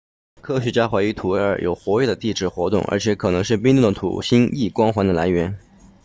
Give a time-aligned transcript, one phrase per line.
[0.41, 5.55] 科学家怀疑土卫二有活跃的地质活动而且可能是冰冻的土星 e 光环的来源